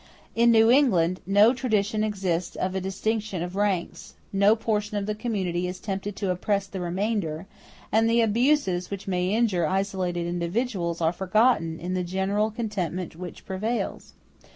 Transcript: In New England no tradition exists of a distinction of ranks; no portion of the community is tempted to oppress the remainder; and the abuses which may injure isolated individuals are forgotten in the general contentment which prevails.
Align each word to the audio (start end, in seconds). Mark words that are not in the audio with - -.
In 0.33 0.49
New 0.49 0.71
England 0.71 1.19
no 1.27 1.53
tradition 1.53 2.03
exists 2.03 2.55
of 2.55 2.73
a 2.73 2.81
distinction 2.81 3.43
of 3.43 3.55
ranks; 3.55 4.15
no 4.33 4.55
portion 4.55 4.97
of 4.97 5.05
the 5.05 5.13
community 5.13 5.67
is 5.67 5.79
tempted 5.79 6.15
to 6.15 6.31
oppress 6.31 6.65
the 6.65 6.81
remainder; 6.81 7.45
and 7.91 8.09
the 8.09 8.21
abuses 8.21 8.89
which 8.89 9.07
may 9.07 9.29
injure 9.31 9.67
isolated 9.67 10.25
individuals 10.25 11.01
are 11.01 11.13
forgotten 11.13 11.79
in 11.79 11.93
the 11.93 12.01
general 12.03 12.49
contentment 12.49 13.15
which 13.15 13.45
prevails. 13.45 14.13